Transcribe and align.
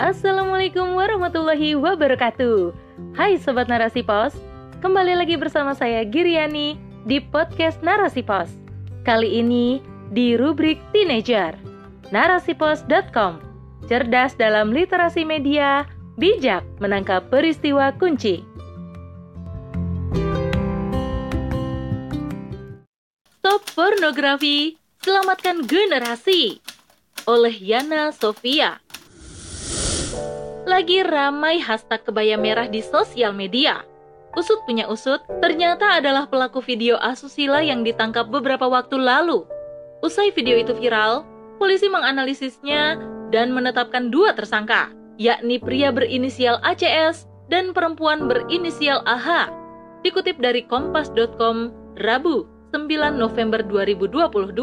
Assalamualaikum 0.00 0.96
warahmatullahi 0.96 1.76
wabarakatuh. 1.76 2.72
Hai 3.12 3.36
Sobat 3.36 3.68
Narasi 3.68 4.00
Pos, 4.00 4.32
kembali 4.80 5.12
lagi 5.12 5.36
bersama 5.36 5.76
saya 5.76 6.08
Giriani 6.08 6.80
di 7.04 7.20
podcast 7.20 7.84
Narasi 7.84 8.24
Pos. 8.24 8.48
Kali 9.04 9.28
ini 9.44 9.84
di 10.08 10.40
rubrik 10.40 10.80
Teenager. 10.96 11.52
Narasipos.com 12.08 13.44
Cerdas 13.92 14.32
dalam 14.40 14.72
literasi 14.72 15.20
media, 15.28 15.84
bijak 16.16 16.64
menangkap 16.80 17.28
peristiwa 17.28 17.92
kunci. 17.92 18.40
Stop 23.36 23.68
pornografi, 23.76 24.80
selamatkan 25.04 25.68
generasi. 25.68 26.56
Oleh 27.28 27.52
Yana 27.52 28.16
Sofia. 28.16 28.80
Lagi 30.70 31.02
ramai 31.02 31.58
hashtag 31.58 32.06
kebaya 32.06 32.38
merah 32.38 32.70
di 32.70 32.78
sosial 32.78 33.34
media. 33.34 33.82
Usut 34.38 34.62
punya 34.70 34.86
usut, 34.86 35.18
ternyata 35.42 35.98
adalah 35.98 36.30
pelaku 36.30 36.62
video 36.62 36.94
asusila 37.02 37.58
yang 37.58 37.82
ditangkap 37.82 38.30
beberapa 38.30 38.70
waktu 38.70 38.94
lalu. 38.94 39.42
Usai 39.98 40.30
video 40.30 40.54
itu 40.54 40.70
viral, 40.78 41.26
polisi 41.58 41.90
menganalisisnya 41.90 43.02
dan 43.34 43.50
menetapkan 43.50 44.14
dua 44.14 44.30
tersangka, 44.30 44.94
yakni 45.18 45.58
pria 45.58 45.90
berinisial 45.90 46.62
ACS 46.62 47.26
dan 47.50 47.74
perempuan 47.74 48.30
berinisial 48.30 49.02
AH. 49.10 49.50
Dikutip 50.06 50.38
dari 50.38 50.62
kompas.com, 50.70 51.74
Rabu, 51.98 52.46
9 52.70 53.18
November 53.18 53.58
2022. 53.66 54.54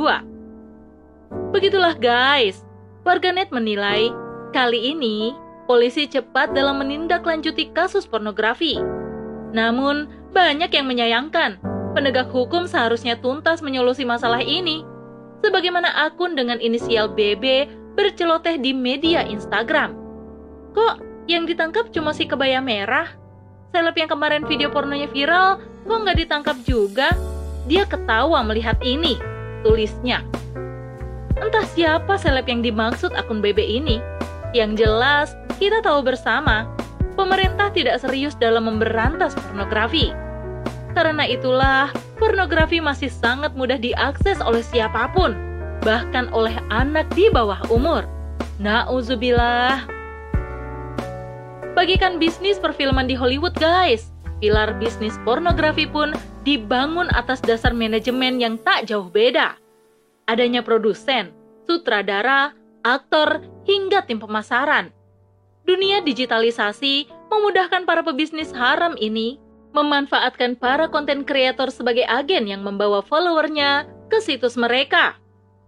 Begitulah 1.51 1.99
guys, 1.99 2.63
warganet 3.03 3.51
menilai 3.51 4.07
kali 4.55 4.95
ini 4.95 5.35
polisi 5.67 6.07
cepat 6.07 6.55
dalam 6.55 6.79
menindaklanjuti 6.79 7.75
kasus 7.75 8.07
pornografi. 8.07 8.79
Namun, 9.51 10.07
banyak 10.31 10.71
yang 10.71 10.87
menyayangkan 10.87 11.59
penegak 11.91 12.31
hukum 12.31 12.69
seharusnya 12.69 13.19
tuntas 13.19 13.59
menyolusi 13.59 14.07
masalah 14.07 14.39
ini. 14.39 14.87
Sebagaimana 15.43 16.07
akun 16.07 16.33
dengan 16.33 16.57
inisial 16.57 17.11
BB 17.11 17.69
berceloteh 17.97 18.61
di 18.61 18.73
media 18.73 19.25
Instagram. 19.25 19.97
Kok 20.77 21.25
yang 21.25 21.49
ditangkap 21.49 21.89
cuma 21.89 22.13
si 22.13 22.29
kebaya 22.29 22.61
merah? 22.61 23.09
Seleb 23.73 23.97
yang 23.97 24.09
kemarin 24.09 24.45
video 24.45 24.69
pornonya 24.69 25.09
viral, 25.09 25.59
kok 25.85 25.99
nggak 26.05 26.17
ditangkap 26.21 26.57
juga? 26.63 27.11
Dia 27.67 27.83
ketawa 27.83 28.45
melihat 28.45 28.79
ini, 28.85 29.19
tulisnya. 29.65 30.23
Entah 31.37 31.65
siapa 31.73 32.17
seleb 32.17 32.45
yang 32.45 32.61
dimaksud 32.61 33.13
akun 33.13 33.41
BB 33.41 33.59
ini. 33.61 33.97
Yang 34.55 34.85
jelas, 34.85 35.33
kita 35.57 35.81
tahu 35.81 36.05
bersama, 36.05 36.69
pemerintah 37.17 37.73
tidak 37.73 37.97
serius 37.97 38.37
dalam 38.37 38.69
memberantas 38.69 39.33
pornografi. 39.33 40.13
Karena 40.93 41.25
itulah, 41.25 41.89
pornografi 42.21 42.77
masih 42.77 43.09
sangat 43.09 43.57
mudah 43.57 43.77
diakses 43.81 44.37
oleh 44.41 44.61
siapa 44.61 45.09
pun, 45.13 45.33
bahkan 45.81 46.29
oleh 46.29 46.53
anak 46.69 47.09
di 47.17 47.29
bawah 47.33 47.61
umur. 47.73 48.05
Nauzubillah. 48.61 49.85
Bagikan 51.77 52.17
bisnis 52.17 52.57
perfilman 52.57 53.05
di 53.05 53.13
Hollywood, 53.13 53.53
guys. 53.57 54.09
Pilar 54.41 54.77
bisnis 54.77 55.17
pornografi 55.25 55.89
pun 55.89 56.13
dibangun 56.45 57.09
atas 57.13 57.41
dasar 57.41 57.73
manajemen 57.73 58.37
yang 58.37 58.57
tak 58.61 58.85
jauh 58.89 59.09
beda. 59.09 59.57
Adanya 60.29 60.61
produsen, 60.61 61.33
sutradara, 61.65 62.53
aktor, 62.85 63.41
hingga 63.65 64.05
tim 64.05 64.21
pemasaran 64.21 64.96
dunia 65.67 65.99
digitalisasi 65.99 67.11
memudahkan 67.27 67.83
para 67.83 67.99
pebisnis 67.99 68.55
haram 68.55 68.95
ini 68.95 69.35
memanfaatkan 69.75 70.55
para 70.55 70.87
konten 70.87 71.27
kreator 71.27 71.67
sebagai 71.69 72.07
agen 72.07 72.47
yang 72.47 72.63
membawa 72.63 73.03
followernya 73.03 73.85
ke 74.07 74.23
situs 74.23 74.55
mereka. 74.55 75.19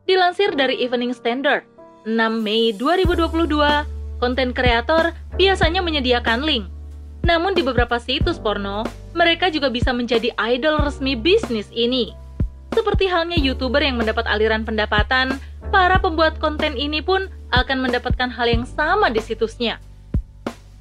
Dilansir 0.07 0.55
dari 0.55 0.79
Evening 0.79 1.11
Standard, 1.11 1.67
6 2.07 2.15
Mei 2.41 2.71
2022, 2.73 3.37
konten 4.23 4.55
kreator 4.55 5.11
biasanya 5.35 5.83
menyediakan 5.83 6.41
link. 6.41 6.65
Namun 7.27 7.53
di 7.53 7.61
beberapa 7.61 7.99
situs 7.99 8.39
porno, 8.39 8.87
mereka 9.11 9.51
juga 9.51 9.67
bisa 9.67 9.91
menjadi 9.91 10.31
idol 10.39 10.81
resmi 10.81 11.13
bisnis 11.13 11.67
ini. 11.75 12.15
Seperti 12.73 13.11
halnya 13.11 13.35
YouTuber 13.35 13.83
yang 13.83 13.99
mendapat 13.99 14.25
aliran 14.25 14.63
pendapatan, 14.63 15.37
para 15.69 15.99
pembuat 16.01 16.39
konten 16.41 16.73
ini 16.79 17.03
pun 17.03 17.27
akan 17.51 17.83
mendapatkan 17.83 18.31
hal 18.31 18.47
yang 18.49 18.65
sama 18.65 19.11
di 19.13 19.21
situsnya. 19.21 19.77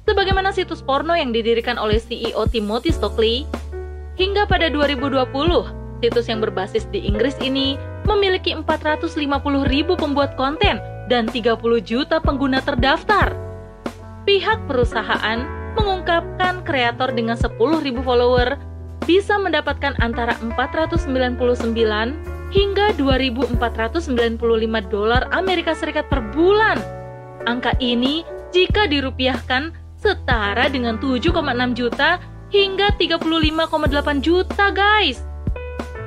Sebagaimana 0.09 0.49
situs 0.49 0.81
porno 0.81 1.13
yang 1.13 1.29
didirikan 1.29 1.77
oleh 1.77 2.01
CEO 2.01 2.49
Timothy 2.49 2.89
Stockley, 2.89 3.45
hingga 4.17 4.49
pada 4.49 4.65
2020, 4.65 5.21
situs 6.01 6.25
yang 6.25 6.41
berbasis 6.41 6.89
di 6.89 7.05
Inggris 7.05 7.37
ini 7.45 7.77
memiliki 8.09 8.57
450 8.57 9.05
ribu 9.69 9.93
pembuat 9.93 10.33
konten 10.33 10.81
dan 11.13 11.29
30 11.29 11.61
juta 11.85 12.17
pengguna 12.17 12.57
terdaftar. 12.65 13.37
Pihak 14.25 14.57
perusahaan 14.65 15.45
mengungkapkan 15.77 16.65
kreator 16.65 17.13
dengan 17.13 17.37
10 17.37 17.53
ribu 17.85 18.01
follower 18.01 18.57
bisa 19.05 19.37
mendapatkan 19.37 19.93
antara 20.01 20.33
499 20.41 21.05
hingga 22.49 22.97
2.495 22.97 23.61
dolar 24.89 25.29
Amerika 25.29 25.77
Serikat 25.77 26.09
per 26.09 26.25
bulan. 26.33 26.81
Angka 27.45 27.77
ini 27.77 28.25
jika 28.49 28.89
dirupiahkan 28.89 29.88
setara 29.99 30.71
dengan 30.71 30.95
7,6 30.97 31.35
juta 31.75 32.17
hingga 32.49 32.95
35,8 32.95 34.25
juta 34.25 34.65
guys. 34.71 35.21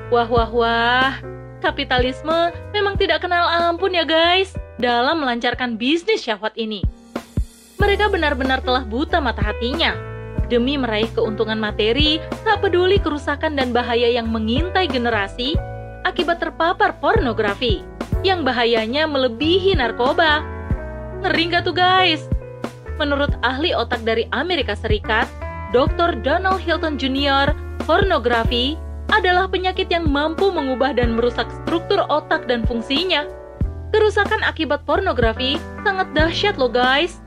Wah 0.09 0.29
wah 0.29 0.51
wah, 0.51 1.13
kapitalisme 1.65 2.53
memang 2.73 2.97
tidak 2.99 3.25
kenal 3.25 3.49
ampun 3.49 3.97
ya 3.97 4.05
guys 4.05 4.53
dalam 4.81 5.21
melancarkan 5.23 5.77
bisnis 5.77 6.25
syahwat 6.25 6.53
ini. 6.57 6.83
Mereka 7.81 8.09
benar-benar 8.13 8.61
telah 8.65 8.85
buta 8.85 9.21
mata 9.21 9.41
hatinya 9.41 10.13
demi 10.53 10.77
meraih 10.77 11.09
keuntungan 11.17 11.57
materi, 11.57 12.21
tak 12.45 12.61
peduli 12.61 13.01
kerusakan 13.01 13.57
dan 13.57 13.73
bahaya 13.73 14.13
yang 14.13 14.29
mengintai 14.29 14.85
generasi 14.85 15.57
akibat 16.05 16.45
terpapar 16.45 17.01
pornografi 17.01 17.81
yang 18.21 18.45
bahayanya 18.45 19.09
melebihi 19.09 19.73
narkoba. 19.81 20.45
Ngeri 21.25 21.49
tuh 21.65 21.73
guys? 21.73 22.32
Menurut 23.01 23.33
ahli 23.45 23.73
otak 23.77 24.03
dari 24.05 24.29
Amerika 24.33 24.77
Serikat, 24.77 25.29
Dr. 25.73 26.21
Donald 26.21 26.61
Hilton 26.61 27.01
Jr., 27.01 27.53
pornografi 27.89 28.77
adalah 29.13 29.49
penyakit 29.49 29.93
yang 29.93 30.09
mampu 30.09 30.49
mengubah 30.49 30.97
dan 30.97 31.17
merusak 31.17 31.49
struktur 31.63 32.05
otak 32.09 32.49
dan 32.49 32.65
fungsinya. 32.65 33.29
Kerusakan 33.93 34.41
akibat 34.41 34.89
pornografi 34.89 35.61
sangat 35.85 36.09
dahsyat 36.17 36.57
loh 36.57 36.73
guys. 36.73 37.21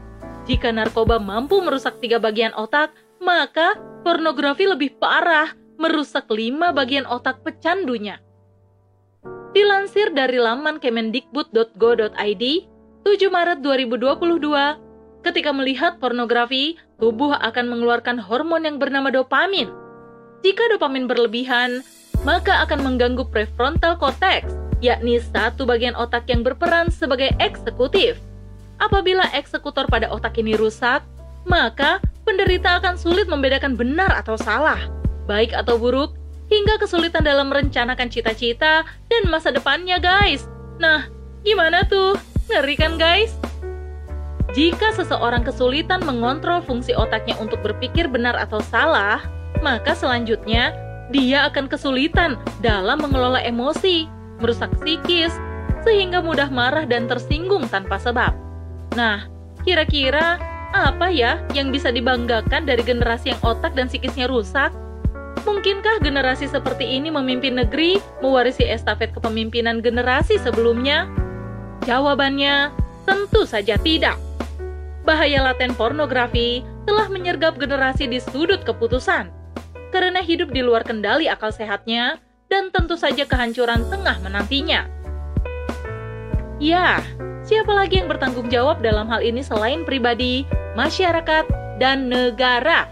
Jika 0.50 0.74
narkoba 0.74 1.22
mampu 1.22 1.62
merusak 1.62 1.98
tiga 2.02 2.18
bagian 2.18 2.54
otak, 2.58 2.94
maka 3.22 3.78
pornografi 4.02 4.66
lebih 4.66 4.98
parah, 4.98 5.54
merusak 5.78 6.26
lima 6.34 6.74
bagian 6.74 7.06
otak 7.06 7.42
pecandunya. 7.46 8.22
Dilansir 9.54 10.12
dari 10.12 10.38
laman 10.38 10.78
kemendikbud.go.id, 10.82 12.44
7 13.06 13.30
Maret 13.30 13.60
2022, 13.62 14.85
Ketika 15.26 15.50
melihat 15.50 15.98
pornografi, 15.98 16.78
tubuh 17.02 17.34
akan 17.34 17.66
mengeluarkan 17.66 18.22
hormon 18.22 18.62
yang 18.62 18.78
bernama 18.78 19.10
dopamin. 19.10 19.74
Jika 20.46 20.70
dopamin 20.70 21.10
berlebihan, 21.10 21.82
maka 22.22 22.62
akan 22.62 22.86
mengganggu 22.86 23.26
prefrontal 23.34 23.98
cortex, 23.98 24.46
yakni 24.86 25.18
satu 25.18 25.66
bagian 25.66 25.98
otak 25.98 26.30
yang 26.30 26.46
berperan 26.46 26.94
sebagai 26.94 27.34
eksekutif. 27.42 28.22
Apabila 28.78 29.26
eksekutor 29.34 29.90
pada 29.90 30.14
otak 30.14 30.38
ini 30.38 30.54
rusak, 30.54 31.02
maka 31.50 31.98
penderita 32.22 32.78
akan 32.78 32.94
sulit 32.94 33.26
membedakan 33.26 33.74
benar 33.74 34.14
atau 34.14 34.38
salah, 34.38 34.78
baik 35.26 35.58
atau 35.58 35.82
buruk, 35.82 36.14
hingga 36.54 36.78
kesulitan 36.78 37.26
dalam 37.26 37.50
merencanakan 37.50 38.14
cita-cita 38.14 38.86
dan 39.10 39.24
masa 39.34 39.50
depannya, 39.50 39.98
guys. 39.98 40.46
Nah, 40.78 41.10
gimana 41.42 41.82
tuh? 41.90 42.14
Ngeri 42.46 42.78
kan, 42.78 43.02
guys? 43.02 43.34
Jika 44.56 44.96
seseorang 44.96 45.44
kesulitan 45.44 46.00
mengontrol 46.08 46.64
fungsi 46.64 46.96
otaknya 46.96 47.36
untuk 47.44 47.60
berpikir 47.60 48.08
benar 48.08 48.40
atau 48.40 48.64
salah, 48.64 49.20
maka 49.60 49.92
selanjutnya 49.92 50.72
dia 51.12 51.44
akan 51.52 51.68
kesulitan 51.68 52.40
dalam 52.64 53.04
mengelola 53.04 53.44
emosi, 53.44 54.08
merusak 54.40 54.72
psikis, 54.80 55.36
sehingga 55.84 56.24
mudah 56.24 56.48
marah 56.48 56.88
dan 56.88 57.04
tersinggung 57.12 57.68
tanpa 57.68 58.00
sebab. 58.00 58.32
Nah, 58.96 59.28
kira-kira 59.68 60.40
apa 60.72 61.12
ya 61.12 61.44
yang 61.52 61.76
bisa 61.76 61.92
dibanggakan 61.92 62.64
dari 62.64 62.80
generasi 62.80 63.36
yang 63.36 63.42
otak 63.44 63.76
dan 63.76 63.92
psikisnya 63.92 64.32
rusak? 64.32 64.72
Mungkinkah 65.44 66.00
generasi 66.00 66.48
seperti 66.48 66.96
ini 66.96 67.12
memimpin 67.12 67.60
negeri, 67.60 68.00
mewarisi 68.24 68.64
estafet 68.64 69.12
kepemimpinan 69.12 69.84
generasi 69.84 70.40
sebelumnya? 70.40 71.12
Jawabannya 71.84 72.72
tentu 73.04 73.44
saja 73.44 73.76
tidak. 73.84 74.16
Bahaya 75.06 75.46
laten 75.46 75.72
pornografi 75.78 76.66
telah 76.90 77.08
menyergap 77.08 77.56
generasi 77.62 78.10
di 78.10 78.18
sudut 78.18 78.66
keputusan 78.66 79.30
karena 79.94 80.20
hidup 80.20 80.52
di 80.52 80.66
luar 80.66 80.84
kendali 80.84 81.30
akal 81.30 81.54
sehatnya 81.54 82.20
dan 82.52 82.74
tentu 82.74 83.00
saja 83.00 83.24
kehancuran 83.24 83.86
tengah 83.88 84.20
menantinya. 84.22 84.90
Ya, 86.60 87.00
siapa 87.44 87.72
lagi 87.72 88.00
yang 88.00 88.08
bertanggung 88.08 88.48
jawab 88.48 88.80
dalam 88.80 89.08
hal 89.12 89.20
ini 89.24 89.44
selain 89.44 89.84
pribadi, 89.84 90.48
masyarakat, 90.76 91.46
dan 91.80 92.08
negara? 92.08 92.88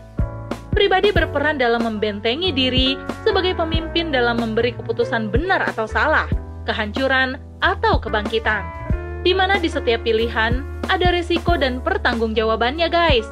Pribadi 0.73 1.13
berperan 1.13 1.61
dalam 1.61 1.85
membentengi 1.85 2.49
diri 2.49 2.97
sebagai 3.21 3.53
pemimpin 3.53 4.09
dalam 4.09 4.41
memberi 4.41 4.73
keputusan 4.73 5.29
benar 5.29 5.63
atau 5.69 5.85
salah, 5.85 6.27
kehancuran, 6.65 7.37
atau 7.63 8.01
kebangkitan. 8.01 8.82
Di 9.23 9.31
mana 9.31 9.55
di 9.55 9.71
setiap 9.71 10.03
pilihan 10.03 10.59
ada 10.91 11.07
risiko 11.15 11.55
dan 11.55 11.79
pertanggungjawabannya, 11.79 12.87
guys. 12.91 13.27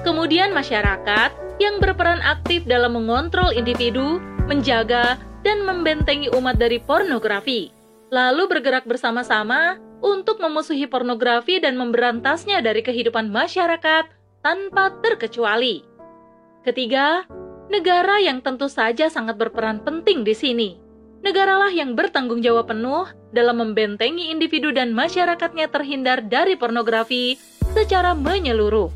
Kemudian 0.00 0.56
masyarakat 0.56 1.60
yang 1.60 1.76
berperan 1.76 2.24
aktif 2.24 2.64
dalam 2.64 2.96
mengontrol 2.96 3.52
individu, 3.52 4.16
menjaga, 4.48 5.20
dan 5.44 5.64
membentengi 5.64 6.32
umat 6.32 6.56
dari 6.56 6.80
pornografi, 6.80 7.68
lalu 8.08 8.48
bergerak 8.48 8.88
bersama-sama 8.88 9.76
untuk 10.00 10.40
memusuhi 10.40 10.88
pornografi 10.88 11.60
dan 11.60 11.76
memberantasnya 11.76 12.64
dari 12.64 12.80
kehidupan 12.80 13.28
masyarakat 13.28 14.08
tanpa 14.40 14.96
terkecuali. 15.04 15.84
Ketiga, 16.64 17.24
negara 17.68 18.20
yang 18.20 18.40
tentu 18.40 18.68
saja 18.68 19.12
sangat 19.12 19.36
berperan 19.36 19.84
penting 19.84 20.24
di 20.24 20.32
sini. 20.32 20.70
Negaralah 21.20 21.68
yang 21.68 21.92
bertanggung 21.92 22.40
jawab 22.40 22.72
penuh 22.72 23.04
dalam 23.36 23.60
membentengi 23.60 24.32
individu 24.32 24.72
dan 24.72 24.96
masyarakatnya 24.96 25.68
terhindar 25.68 26.24
dari 26.24 26.56
pornografi 26.56 27.36
secara 27.76 28.16
menyeluruh 28.16 28.88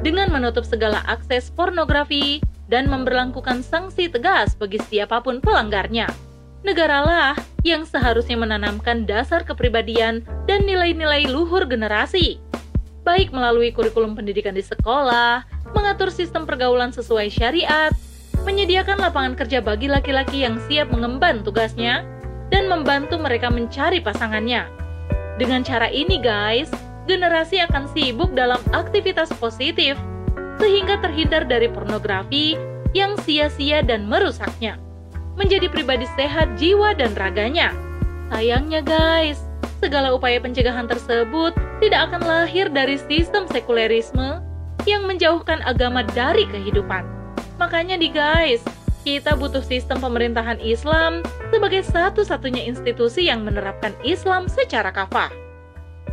dengan 0.00 0.30
menutup 0.32 0.64
segala 0.64 1.04
akses 1.04 1.52
pornografi 1.52 2.40
dan 2.72 2.88
memberlakukan 2.88 3.60
sanksi 3.60 4.08
tegas 4.08 4.56
bagi 4.56 4.80
siapa 4.88 5.20
pun 5.20 5.44
pelanggarnya. 5.44 6.08
Negaralah 6.64 7.36
yang 7.62 7.84
seharusnya 7.84 8.40
menanamkan 8.40 9.04
dasar 9.04 9.44
kepribadian 9.44 10.24
dan 10.48 10.64
nilai-nilai 10.64 11.28
luhur 11.30 11.68
generasi, 11.68 12.40
baik 13.06 13.30
melalui 13.36 13.70
kurikulum 13.70 14.18
pendidikan 14.18 14.56
di 14.56 14.64
sekolah, 14.64 15.46
mengatur 15.76 16.10
sistem 16.10 16.44
pergaulan 16.44 16.90
sesuai 16.90 17.30
syariat, 17.30 17.94
menyediakan 18.46 18.98
lapangan 19.00 19.34
kerja 19.38 19.58
bagi 19.62 19.88
laki-laki 19.90 20.44
yang 20.46 20.60
siap 20.66 20.90
mengemban 20.92 21.42
tugasnya, 21.42 22.04
dan 22.48 22.66
membantu 22.68 23.16
mereka 23.20 23.52
mencari 23.52 24.00
pasangannya. 24.00 24.66
Dengan 25.38 25.62
cara 25.62 25.86
ini, 25.88 26.18
guys, 26.18 26.68
generasi 27.08 27.62
akan 27.64 27.88
sibuk 27.94 28.34
dalam 28.36 28.60
aktivitas 28.76 29.32
positif, 29.38 29.96
sehingga 30.58 30.98
terhindar 31.00 31.46
dari 31.46 31.70
pornografi 31.70 32.58
yang 32.92 33.16
sia-sia 33.24 33.80
dan 33.80 34.04
merusaknya. 34.10 34.76
Menjadi 35.38 35.70
pribadi 35.70 36.04
sehat 36.18 36.58
jiwa 36.58 36.98
dan 36.98 37.14
raganya. 37.14 37.70
Sayangnya 38.28 38.84
guys, 38.84 39.40
segala 39.80 40.12
upaya 40.12 40.42
pencegahan 40.42 40.90
tersebut 40.90 41.54
tidak 41.80 42.10
akan 42.10 42.22
lahir 42.26 42.66
dari 42.68 42.98
sistem 42.98 43.46
sekulerisme 43.48 44.42
yang 44.84 45.06
menjauhkan 45.06 45.62
agama 45.64 46.04
dari 46.12 46.44
kehidupan. 46.50 47.17
Makanya 47.58 47.98
di 47.98 48.06
guys, 48.06 48.62
kita 49.02 49.34
butuh 49.34 49.66
sistem 49.66 49.98
pemerintahan 49.98 50.62
Islam 50.62 51.26
sebagai 51.50 51.82
satu-satunya 51.82 52.62
institusi 52.70 53.26
yang 53.26 53.42
menerapkan 53.42 53.90
Islam 54.06 54.46
secara 54.46 54.94
kafah. 54.94 55.34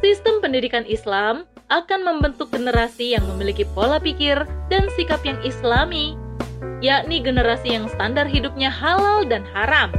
Sistem 0.01 0.41
pendidikan 0.41 0.83
Islam 0.89 1.45
akan 1.69 2.01
membentuk 2.01 2.49
generasi 2.49 3.13
yang 3.13 3.25
memiliki 3.29 3.65
pola 3.77 4.01
pikir 4.01 4.45
dan 4.69 4.89
sikap 4.97 5.21
yang 5.21 5.37
islami, 5.45 6.17
yakni 6.81 7.21
generasi 7.21 7.73
yang 7.73 7.89
standar 7.89 8.25
hidupnya 8.29 8.69
halal 8.69 9.25
dan 9.25 9.41
haram, 9.53 9.89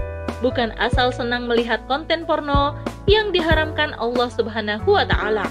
bukan 0.43 0.75
asal 0.79 1.11
senang 1.11 1.47
melihat 1.51 1.83
konten 1.91 2.23
porno 2.23 2.75
yang 3.07 3.31
diharamkan 3.31 3.95
Allah 3.99 4.31
Subhanahu 4.31 4.99
wa 4.99 5.07
taala. 5.07 5.47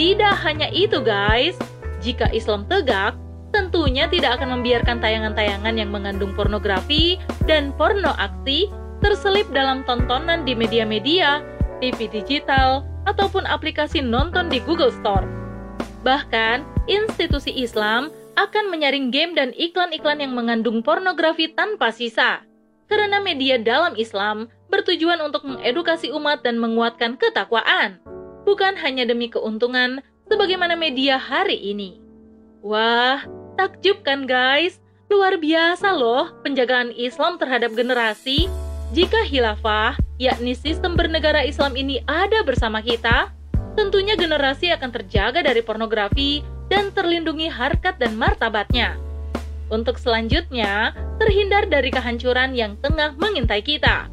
Tidak 0.00 0.34
hanya 0.44 0.68
itu, 0.72 1.00
guys. 1.00 1.56
Jika 2.04 2.28
Islam 2.36 2.68
tegak, 2.68 3.16
tentunya 3.54 4.10
tidak 4.10 4.42
akan 4.42 4.58
membiarkan 4.58 4.98
tayangan-tayangan 4.98 5.78
yang 5.78 5.94
mengandung 5.94 6.34
pornografi 6.34 7.22
dan 7.46 7.70
porno 7.78 8.10
aksi 8.18 8.66
terselip 8.98 9.46
dalam 9.54 9.86
tontonan 9.86 10.42
di 10.42 10.58
media-media, 10.58 11.46
TV 11.78 12.10
digital, 12.10 12.82
ataupun 13.06 13.46
aplikasi 13.46 14.02
nonton 14.02 14.50
di 14.50 14.58
Google 14.64 14.90
Store. 14.90 15.22
Bahkan, 16.02 16.88
institusi 16.90 17.54
Islam 17.54 18.10
akan 18.34 18.72
menyaring 18.72 19.14
game 19.14 19.32
dan 19.38 19.54
iklan-iklan 19.54 20.18
yang 20.18 20.34
mengandung 20.34 20.82
pornografi 20.82 21.52
tanpa 21.54 21.94
sisa. 21.94 22.42
Karena 22.90 23.22
media 23.22 23.56
dalam 23.56 23.94
Islam 23.96 24.50
bertujuan 24.68 25.22
untuk 25.22 25.46
mengedukasi 25.46 26.10
umat 26.12 26.42
dan 26.42 26.60
menguatkan 26.60 27.16
ketakwaan, 27.16 28.02
bukan 28.44 28.76
hanya 28.80 29.08
demi 29.08 29.30
keuntungan 29.32 30.02
sebagaimana 30.28 30.76
media 30.76 31.16
hari 31.16 31.56
ini. 31.56 32.00
Wah, 32.64 33.24
takjub 33.54 34.02
kan 34.02 34.26
guys? 34.26 34.82
Luar 35.08 35.38
biasa 35.38 35.94
loh 35.94 36.34
penjagaan 36.42 36.90
Islam 36.90 37.38
terhadap 37.38 37.72
generasi. 37.72 38.50
Jika 38.94 39.26
khilafah 39.26 39.98
yakni 40.18 40.54
sistem 40.54 40.94
bernegara 40.94 41.42
Islam 41.42 41.74
ini 41.74 42.02
ada 42.06 42.42
bersama 42.46 42.82
kita, 42.82 43.30
tentunya 43.74 44.14
generasi 44.14 44.70
akan 44.70 44.90
terjaga 44.90 45.42
dari 45.42 45.62
pornografi 45.62 46.42
dan 46.70 46.94
terlindungi 46.94 47.50
harkat 47.50 47.98
dan 47.98 48.14
martabatnya. 48.14 48.98
Untuk 49.70 49.98
selanjutnya, 49.98 50.94
terhindar 51.18 51.66
dari 51.66 51.90
kehancuran 51.90 52.54
yang 52.54 52.78
tengah 52.78 53.16
mengintai 53.18 53.64
kita. 53.64 54.12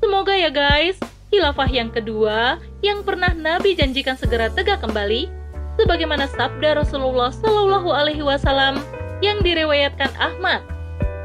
Semoga 0.00 0.32
ya 0.36 0.48
guys, 0.48 0.96
khilafah 1.28 1.68
yang 1.68 1.90
kedua 1.92 2.60
yang 2.80 3.02
pernah 3.02 3.34
Nabi 3.34 3.76
janjikan 3.76 4.16
segera 4.16 4.48
tegak 4.48 4.80
kembali, 4.80 5.28
sebagaimana 5.76 6.26
sabda 6.28 6.80
Rasulullah 6.80 7.30
Shallallahu 7.30 7.88
Alaihi 7.92 8.24
Wasallam 8.24 8.80
yang 9.24 9.40
direwayatkan 9.40 10.12
Ahmad 10.20 10.64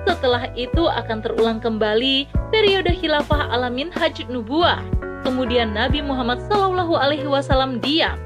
setelah 0.07 0.49
itu 0.57 0.89
akan 0.89 1.21
terulang 1.21 1.59
kembali 1.61 2.25
periode 2.49 2.89
khilafah 2.97 3.53
alamin 3.53 3.93
hajj 3.93 4.25
nubuah. 4.27 4.81
Kemudian 5.21 5.77
Nabi 5.77 6.01
Muhammad 6.01 6.41
Shallallahu 6.49 6.97
Alaihi 6.97 7.29
Wasallam 7.29 7.77
diam. 7.77 8.17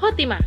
Khotimah, 0.00 0.40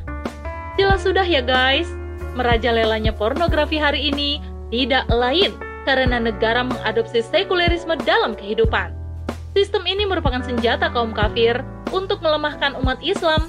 jelas 0.75 1.05
sudah 1.05 1.23
ya 1.23 1.39
guys, 1.39 1.87
merajalelanya 2.33 3.13
pornografi 3.13 3.77
hari 3.77 4.09
ini 4.09 4.41
tidak 4.73 5.05
lain 5.07 5.53
karena 5.85 6.17
negara 6.17 6.65
mengadopsi 6.65 7.21
sekulerisme 7.21 7.93
dalam 8.03 8.33
kehidupan. 8.33 8.91
Sistem 9.55 9.87
ini 9.87 10.03
merupakan 10.03 10.43
senjata 10.43 10.91
kaum 10.91 11.15
kafir 11.15 11.61
untuk 11.95 12.19
melemahkan 12.19 12.75
umat 12.81 12.99
Islam. 12.99 13.47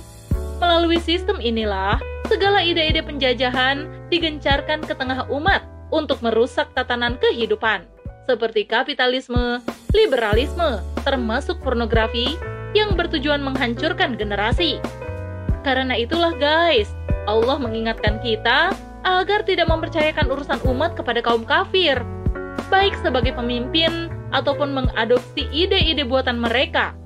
Melalui 0.56 0.96
sistem 1.04 1.36
inilah, 1.36 2.00
segala 2.26 2.64
ide-ide 2.64 3.04
penjajahan 3.04 3.88
digencarkan 4.08 4.80
ke 4.80 4.96
tengah 4.96 5.28
umat 5.28 5.62
untuk 5.92 6.25
merusak 6.25 6.72
tatanan 6.72 7.20
kehidupan, 7.20 7.84
seperti 8.25 8.64
kapitalisme, 8.64 9.60
liberalisme, 9.92 10.80
termasuk 11.04 11.60
pornografi 11.60 12.34
yang 12.72 12.96
bertujuan 12.96 13.44
menghancurkan 13.44 14.16
generasi. 14.16 14.80
Karena 15.62 15.94
itulah 15.94 16.32
guys, 16.36 16.90
Allah 17.28 17.60
mengingatkan 17.60 18.18
kita 18.25 18.72
agar 19.06 19.46
tidak 19.46 19.70
mempercayakan 19.70 20.26
urusan 20.26 20.58
umat 20.66 20.98
kepada 20.98 21.22
kaum 21.22 21.46
kafir, 21.46 22.00
baik 22.72 22.96
sebagai 23.04 23.36
pemimpin 23.36 24.10
ataupun 24.34 24.75
mengadopsi 24.75 25.46
ide-ide 25.54 26.02
buatan 26.02 26.42
mereka. 26.42 26.96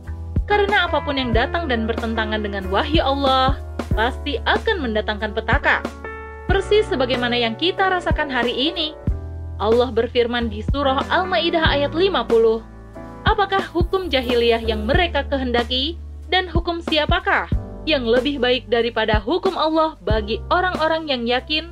Karena 0.48 0.90
apa 0.90 0.98
pun 1.02 1.14
yang 1.14 1.30
datang 1.30 1.70
dan 1.70 1.86
bertentangan 1.86 2.42
dengan 2.42 2.66
wahyu 2.68 3.02
Allah, 3.02 3.58
pasti 3.94 4.42
akan 4.42 4.82
mendatangkan 4.82 5.30
petaka 5.34 5.80
persis 6.50 6.82
sebagaimana 6.90 7.38
yang 7.38 7.54
kita 7.54 7.86
rasakan 7.86 8.26
hari 8.26 8.50
ini. 8.50 8.98
Allah 9.62 9.94
berfirman 9.94 10.50
di 10.50 10.66
surah 10.66 11.06
Al-Maidah 11.06 11.62
ayat 11.62 11.94
50. 11.94 12.26
Apakah 13.22 13.62
hukum 13.70 14.10
jahiliyah 14.10 14.58
yang 14.58 14.82
mereka 14.82 15.22
kehendaki 15.30 15.94
dan 16.26 16.50
hukum 16.50 16.82
siapakah 16.82 17.46
yang 17.86 18.02
lebih 18.02 18.42
baik 18.42 18.66
daripada 18.66 19.22
hukum 19.22 19.54
Allah 19.54 19.94
bagi 20.02 20.42
orang-orang 20.50 21.06
yang 21.06 21.22
yakin? 21.22 21.70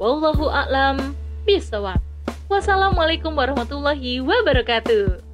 Wallahu 0.00 0.48
a'lam 0.48 1.12
bishawab. 1.44 2.00
Wassalamualaikum 2.48 3.36
warahmatullahi 3.36 4.24
wabarakatuh. 4.24 5.25